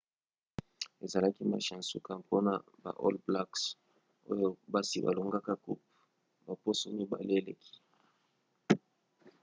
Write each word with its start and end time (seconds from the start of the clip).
ezalaki 1.05 1.43
match 1.51 1.67
ya 1.71 1.77
nsuka 1.81 2.11
mpona 2.21 2.53
baall 2.83 3.15
blacks 3.27 3.63
oyo 4.31 4.47
basi 4.73 4.97
balongaki 5.05 5.53
coupe 5.63 5.87
baposo 6.45 6.85
mibale 6.97 7.33
eleki 7.39 7.73